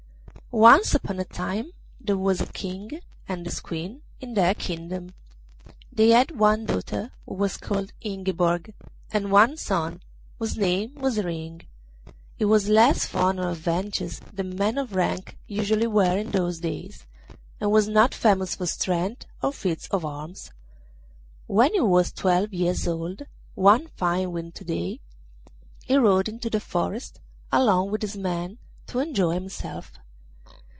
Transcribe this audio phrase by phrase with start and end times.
[0.53, 5.09] Once upon a time there was a King and his Queen in their kingdom.
[5.93, 8.73] They had one daughter, who was called Ingiborg,
[9.13, 10.01] and one son,
[10.39, 11.61] whose name was Ring.
[12.35, 17.05] He was less fond of adventures than men of rank usually were in those days,
[17.61, 20.51] and was not famous for strength or feats of arms.
[21.47, 23.21] When he was twelve years old,
[23.55, 24.99] one fine winter day
[25.85, 27.21] he rode into the forest
[27.53, 28.57] along with his men
[28.87, 29.93] to enjoy himself.